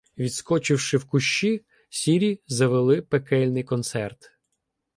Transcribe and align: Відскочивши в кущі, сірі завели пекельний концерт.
Відскочивши 0.17 0.97
в 0.97 1.05
кущі, 1.05 1.65
сірі 1.89 2.41
завели 2.47 3.01
пекельний 3.01 3.63
концерт. 3.63 4.31